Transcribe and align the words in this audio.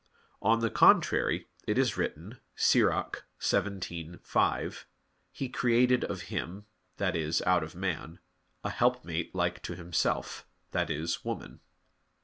On 0.41 0.61
the 0.61 0.71
contrary, 0.71 1.47
It 1.67 1.77
is 1.77 1.95
written 1.95 2.39
(Ecclus. 2.57 3.21
17:5): 3.39 4.85
"He 5.31 5.47
created 5.47 6.03
of 6.05 6.21
him," 6.33 6.65
that 6.97 7.15
is, 7.15 7.43
out 7.43 7.61
of 7.63 7.75
man, 7.75 8.17
"a 8.63 8.71
helpmate 8.71 9.35
like 9.35 9.61
to 9.61 9.75
himself," 9.75 10.47
that 10.71 10.89
is, 10.89 11.23
woman. 11.23 11.59